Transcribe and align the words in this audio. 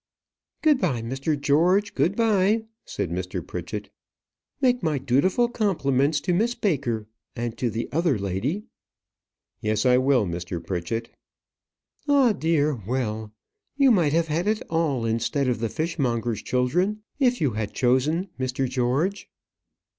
"Good 0.63 0.81
bye, 0.81 1.03
Mr. 1.03 1.39
George; 1.39 1.93
good 1.93 2.15
bye," 2.15 2.63
said 2.85 3.11
Mr. 3.11 3.45
Pritchett. 3.45 3.91
"Make 4.59 4.81
my 4.81 4.97
dutiful 4.97 5.47
compliments 5.47 6.19
to 6.21 6.33
Miss 6.33 6.55
Baker 6.55 7.05
and 7.35 7.55
to 7.59 7.69
the 7.69 7.87
other 7.91 8.17
lady." 8.17 8.63
"Yes, 9.59 9.85
I 9.85 9.99
will, 9.99 10.25
Mr. 10.25 10.59
Pritchett." 10.65 11.11
"Ah, 12.07 12.31
dear! 12.33 12.73
well. 12.87 13.31
You 13.77 13.91
might 13.91 14.13
have 14.13 14.27
had 14.27 14.47
it 14.47 14.63
all, 14.71 15.05
instead 15.05 15.47
of 15.47 15.59
the 15.59 15.69
fishmongers' 15.69 16.41
children, 16.41 17.03
if 17.19 17.39
you 17.39 17.51
had 17.51 17.71
chosen, 17.73 18.29
Mr. 18.39 18.67
George." 18.67 19.29